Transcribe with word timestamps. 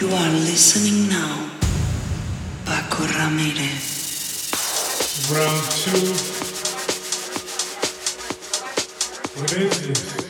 You 0.00 0.08
are 0.08 0.30
listening 0.30 1.10
now. 1.10 1.50
Pako 2.64 3.04
Ramirez. 3.18 4.50
Round 5.30 5.64
two. 5.76 6.14
What 9.38 9.52
is 9.52 9.88
this? 9.88 10.29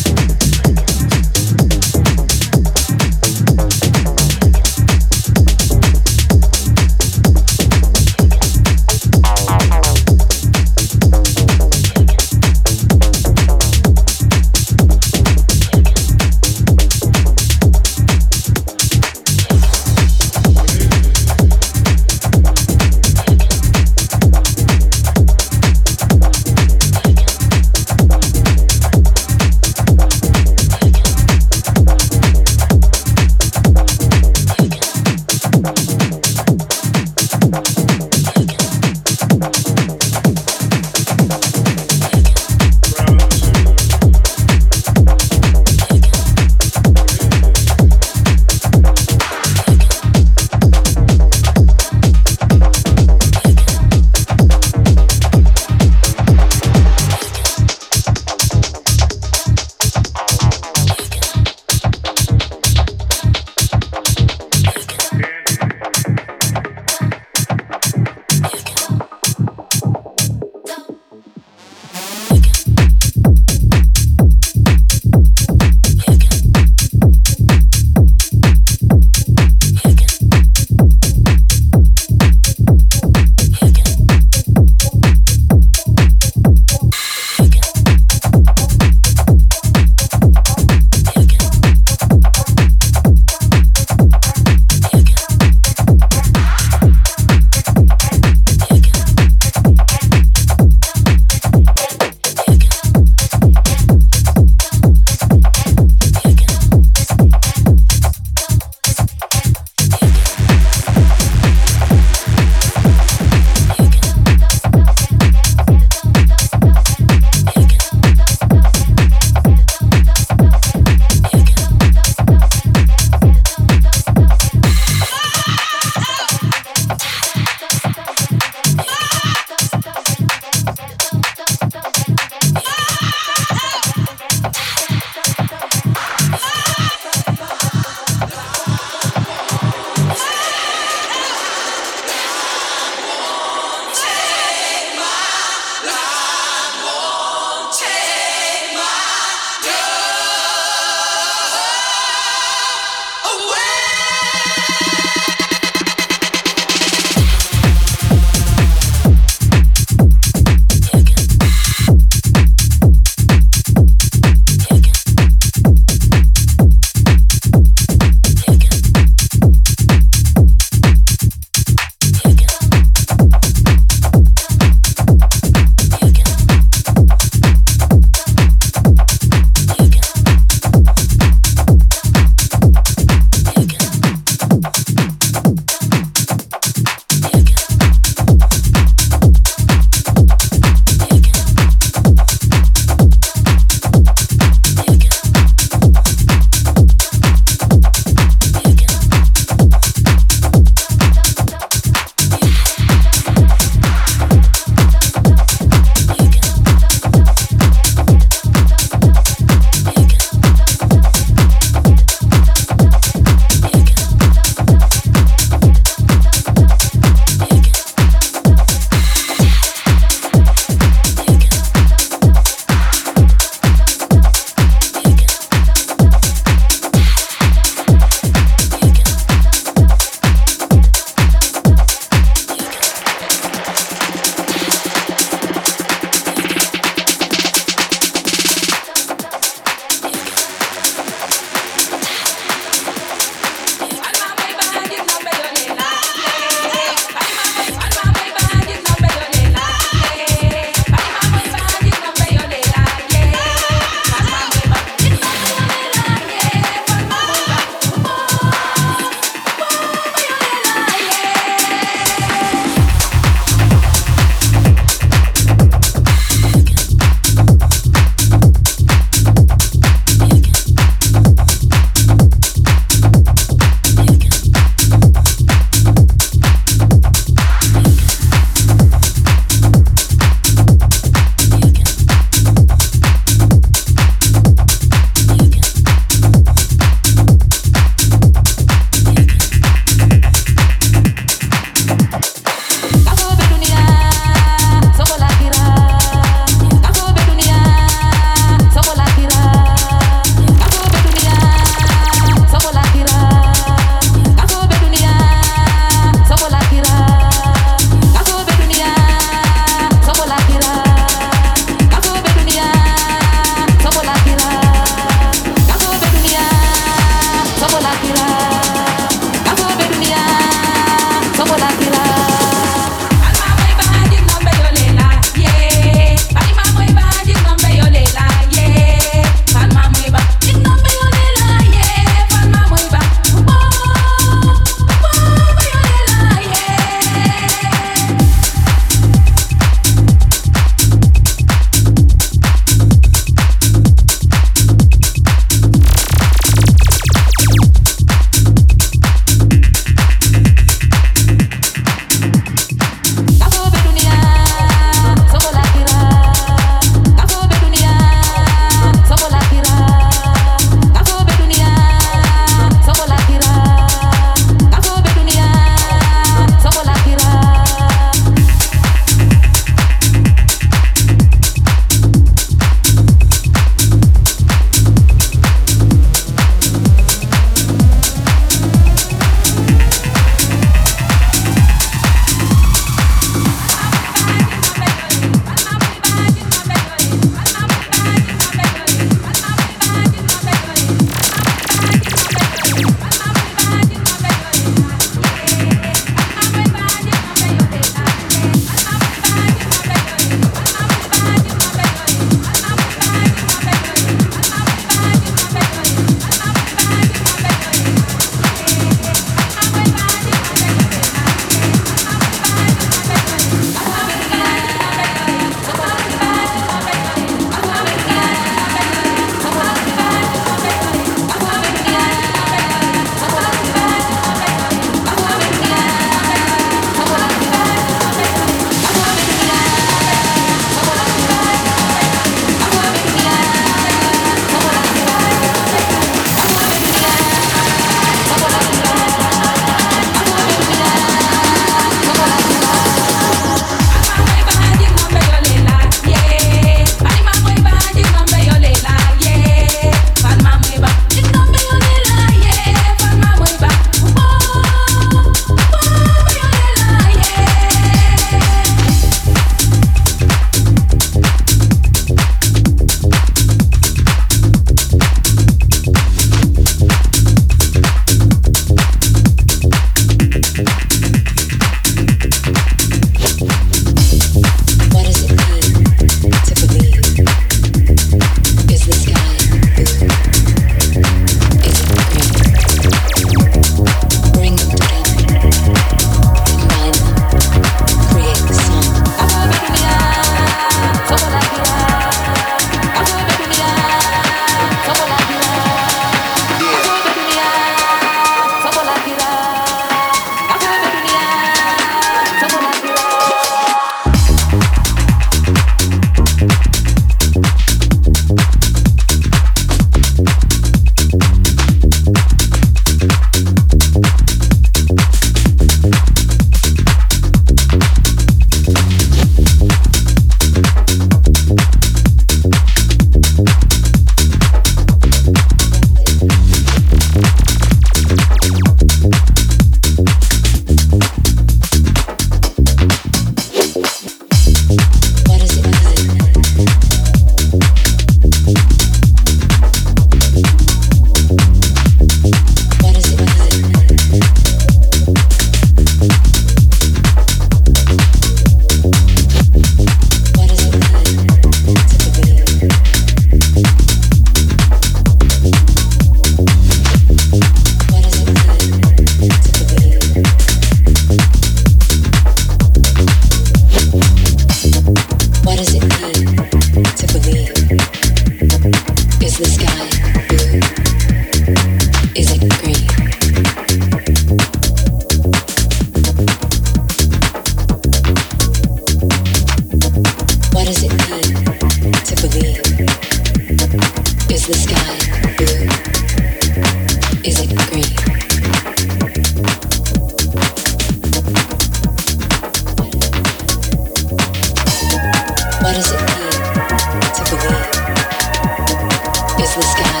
was 599.57 599.65
sky. 599.65 600.00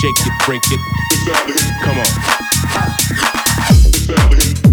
shake 0.00 0.26
it, 0.26 0.32
break 0.44 0.62
it. 0.70 0.80
Come 1.82 1.98
on. 4.62 4.65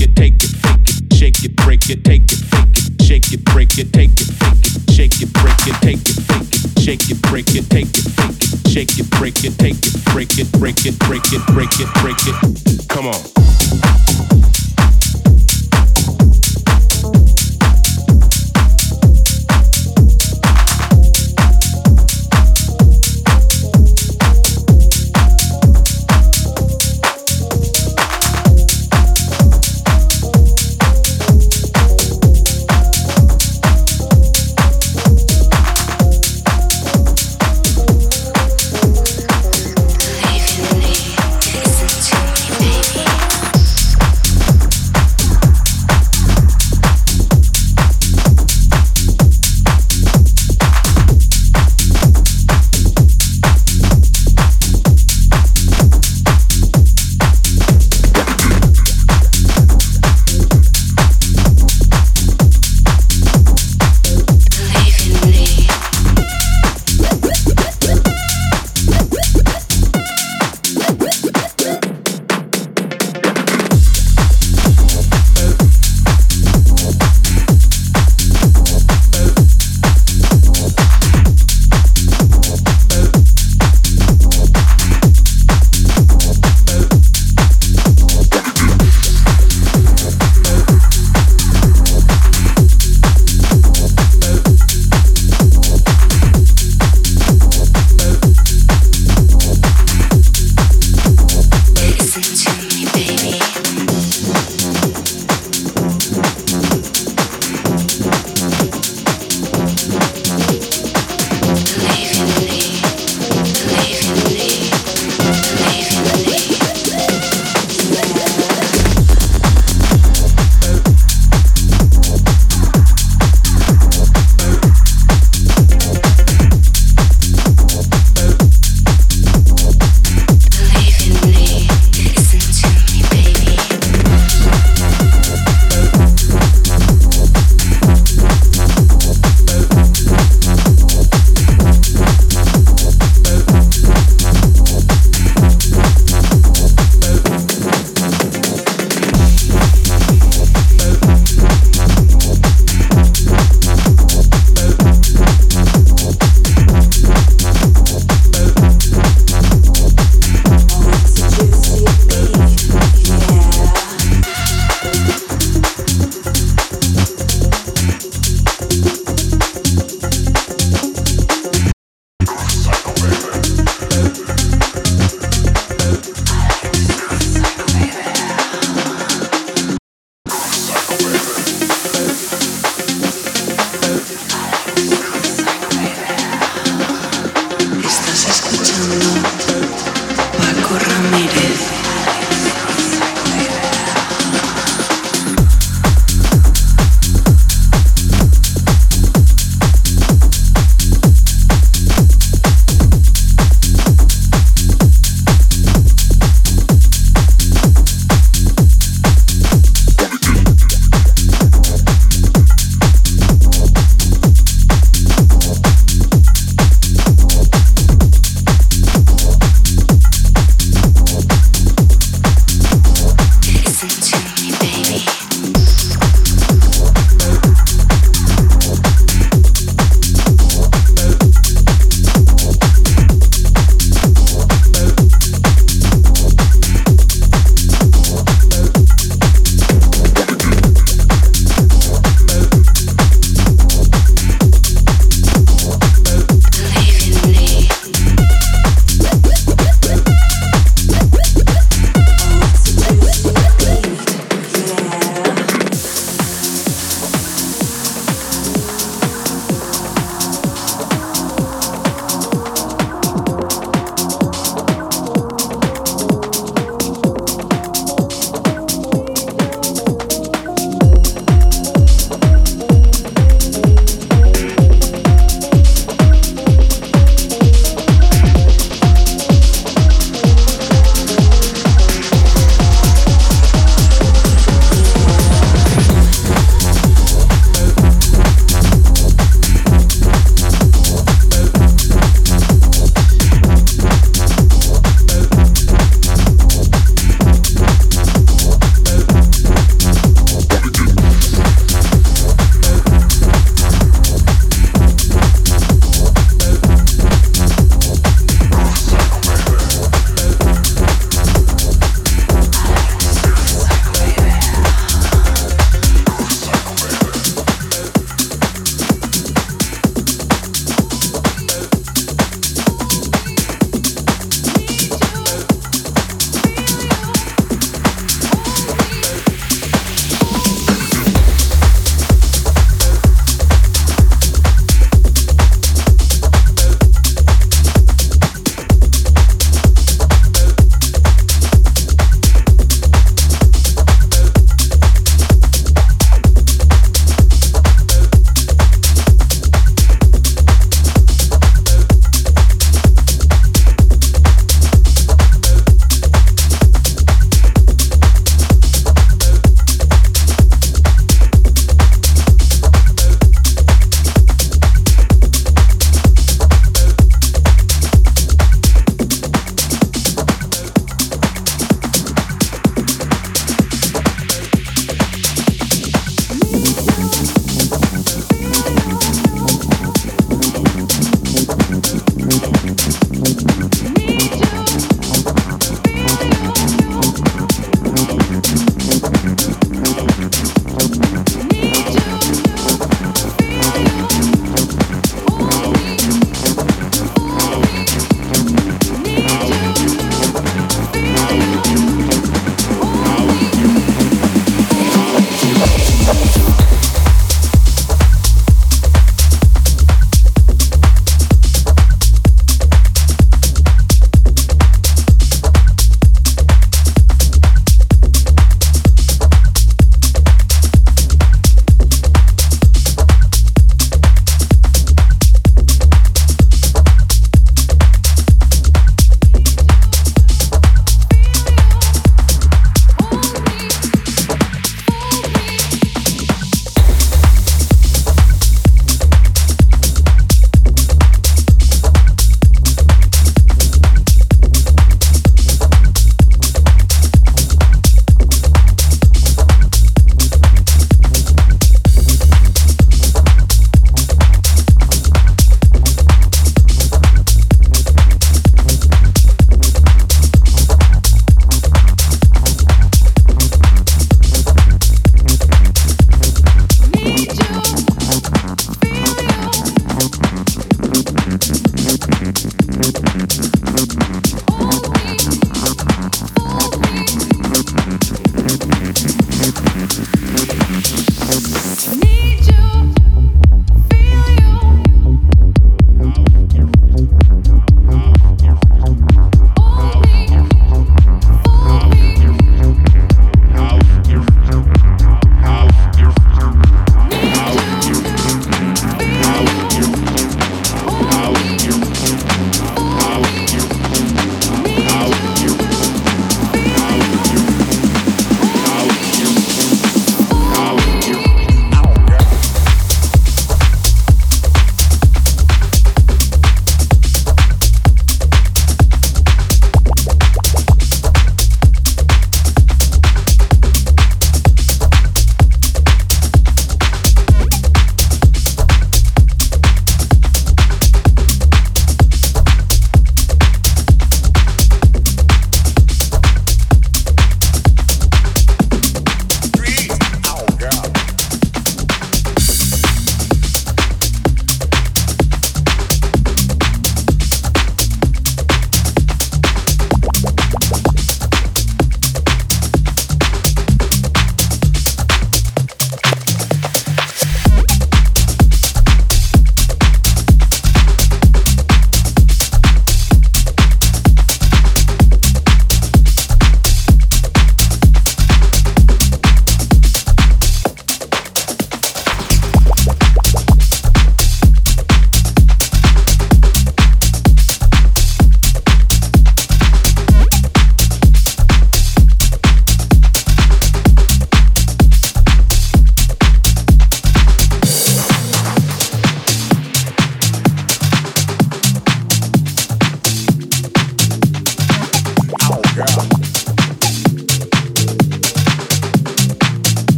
it, 0.00 0.16
take 0.16 0.42
it, 0.42 0.50
fake 0.50 0.88
it, 0.88 1.14
shake 1.14 1.44
it, 1.44 1.56
break 1.56 1.90
it, 1.90 2.04
take 2.04 2.24
it, 2.32 2.38
fake 2.38 2.76
it, 2.76 3.02
shake 3.02 3.32
it, 3.32 3.44
break 3.44 3.78
it, 3.78 3.92
take 3.92 4.10
it, 4.10 4.26
fake 4.26 4.64
it, 4.64 4.90
shake 4.90 5.20
it, 5.20 5.32
break 5.32 5.66
it, 5.66 5.74
take 5.80 6.00
it, 6.00 6.16
fake 6.24 6.54
it, 6.54 6.80
shake 6.80 7.10
it, 7.10 7.22
break 7.22 7.54
it, 7.54 7.68
take 7.70 7.92
it, 7.92 8.04
fake 8.16 8.42
it, 8.42 8.68
shake 8.68 8.98
it, 8.98 9.10
break 9.10 9.44
it, 9.44 9.58
take 9.58 9.76
it, 9.76 10.04
break 10.12 10.38
it, 10.38 10.50
break 10.52 10.86
it, 10.86 10.98
break 10.98 11.32
it, 11.32 11.46
break 11.52 11.80
it, 11.80 11.88
break 12.00 12.16
it. 12.26 12.88
Come 12.88 13.06
on. 13.08 13.20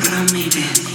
Ramírez. 0.00 0.91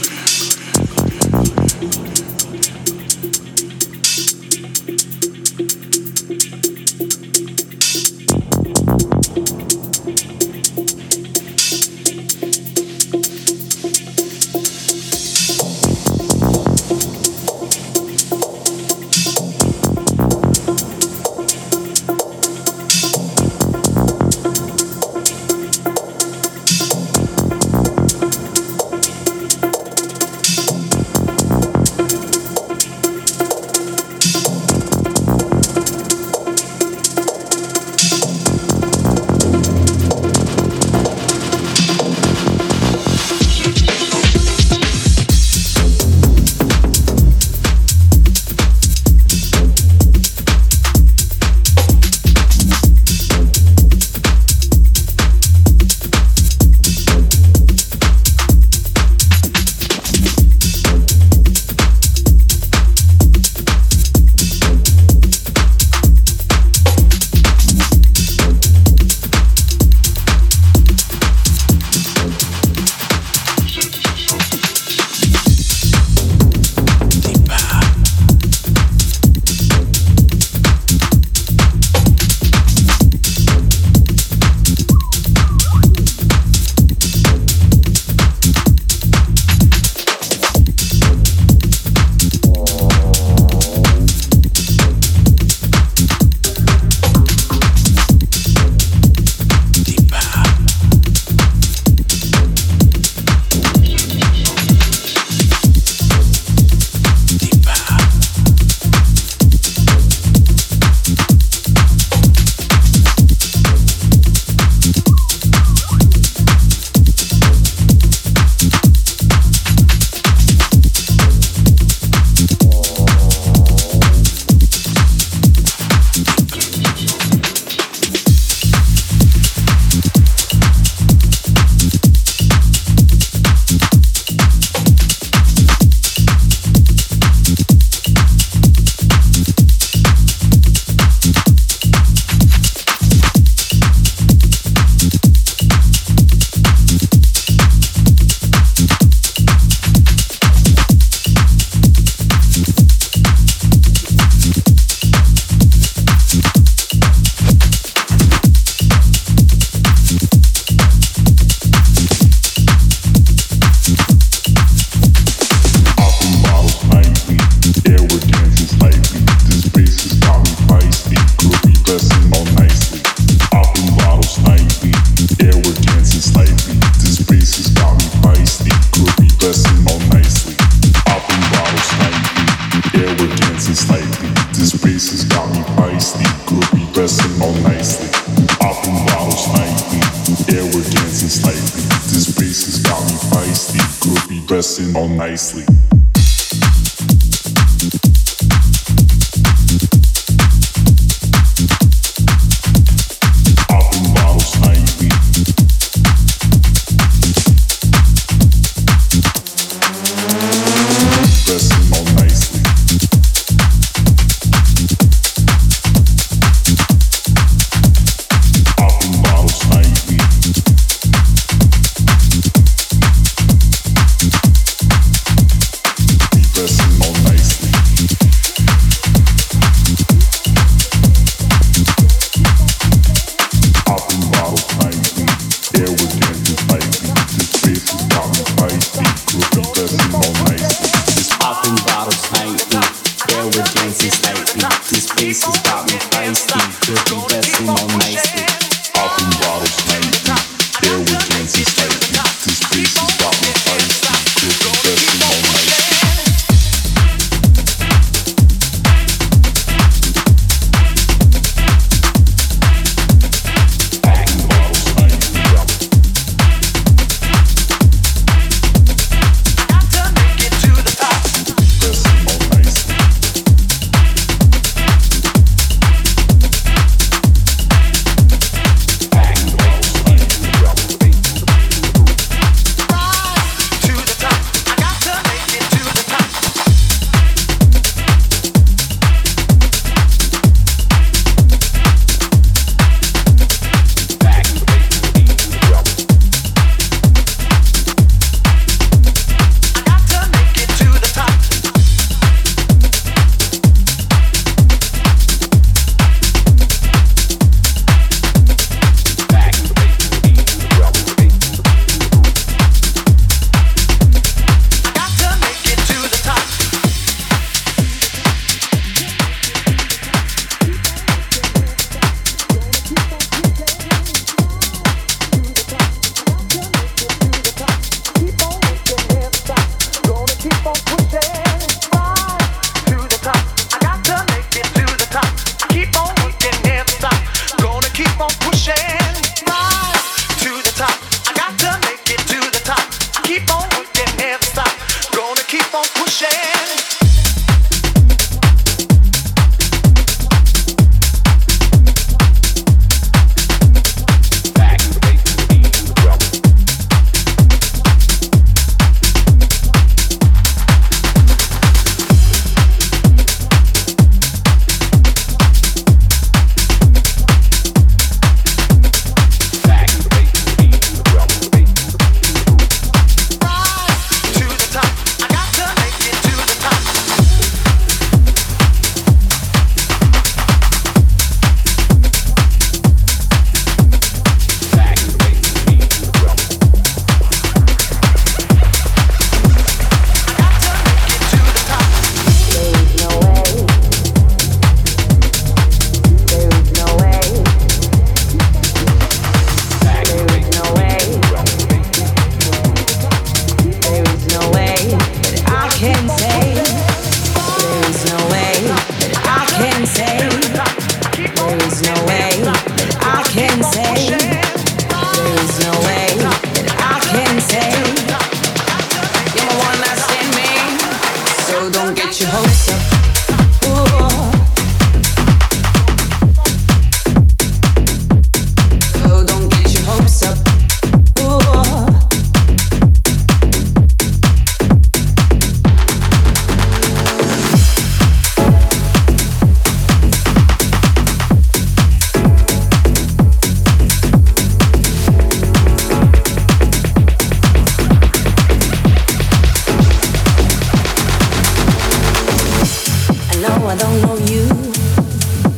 I 453.70 453.76
don't 453.76 454.02
know 454.02 454.16
you. 454.32 454.48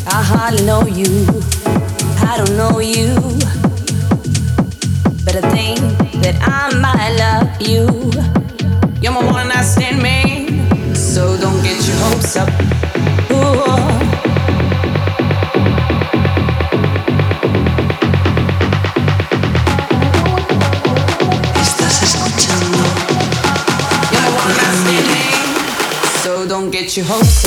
I 0.07 0.24
hardly 0.24 0.66
know 0.66 0.88
you. 0.88 1.28
I 2.28 2.38
don't 2.38 2.57
know 2.57 2.80
you. 2.80 3.14
But 5.24 5.36
I 5.36 5.49
think 5.51 5.80
that 6.24 6.36
I 6.41 6.74
might 6.80 7.12
love 7.20 7.62
you. 7.62 7.86
You're 8.99 9.14
my 9.14 9.24
one 9.32 9.49
night 9.49 9.64
stand 9.64 10.01
man, 10.01 10.95
so 10.95 11.38
don't 11.38 11.62
get 11.62 11.88
your 11.88 11.97
hopes 11.97 12.36
up. 12.36 12.49
Your 26.97 27.05
hopes 27.05 27.39